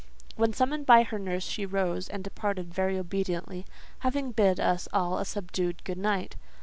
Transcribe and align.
When 0.35 0.51
summoned 0.51 0.87
by 0.87 1.03
her 1.03 1.19
nurse 1.19 1.43
she 1.43 1.63
rose 1.63 2.09
and 2.09 2.23
departed 2.23 2.73
very 2.73 2.97
obediently, 2.97 3.67
having 3.99 4.31
bid 4.31 4.59
us 4.59 4.87
all 4.91 5.19
a 5.19 5.25
subdued 5.25 5.83
good 5.83 5.99
night. 5.99 6.35